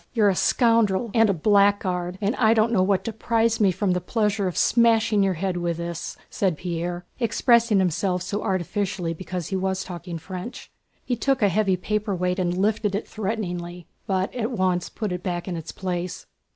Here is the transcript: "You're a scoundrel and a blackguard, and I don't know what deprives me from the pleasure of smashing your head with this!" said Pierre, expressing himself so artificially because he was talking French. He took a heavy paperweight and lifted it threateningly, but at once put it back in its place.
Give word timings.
"You're 0.13 0.29
a 0.29 0.35
scoundrel 0.35 1.11
and 1.13 1.29
a 1.29 1.31
blackguard, 1.33 2.17
and 2.21 2.35
I 2.37 2.55
don't 2.55 2.71
know 2.71 2.81
what 2.81 3.03
deprives 3.03 3.59
me 3.61 3.71
from 3.71 3.91
the 3.91 4.01
pleasure 4.01 4.47
of 4.47 4.57
smashing 4.57 5.21
your 5.21 5.35
head 5.35 5.57
with 5.57 5.77
this!" 5.77 6.17
said 6.27 6.57
Pierre, 6.57 7.05
expressing 7.19 7.77
himself 7.77 8.23
so 8.23 8.41
artificially 8.41 9.13
because 9.13 9.49
he 9.49 9.55
was 9.55 9.83
talking 9.83 10.17
French. 10.17 10.71
He 11.05 11.15
took 11.15 11.43
a 11.43 11.49
heavy 11.49 11.77
paperweight 11.77 12.39
and 12.39 12.57
lifted 12.57 12.95
it 12.95 13.07
threateningly, 13.07 13.85
but 14.07 14.33
at 14.33 14.49
once 14.49 14.89
put 14.89 15.11
it 15.11 15.21
back 15.21 15.47
in 15.47 15.55
its 15.55 15.71
place. 15.71 16.25